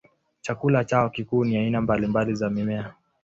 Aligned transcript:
Chakula 0.41 0.83
chao 0.85 1.09
kikuu 1.09 1.43
ni 1.45 1.57
aina 1.57 1.81
mbalimbali 1.81 2.35
za 2.35 2.49
mimea. 2.49 2.93